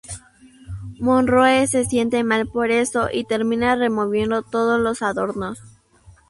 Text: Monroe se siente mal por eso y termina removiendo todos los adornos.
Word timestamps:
Monroe 0.99 1.67
se 1.67 1.85
siente 1.85 2.23
mal 2.23 2.47
por 2.47 2.71
eso 2.71 3.09
y 3.13 3.23
termina 3.23 3.75
removiendo 3.75 4.41
todos 4.41 4.81
los 4.81 5.03
adornos. 5.03 5.59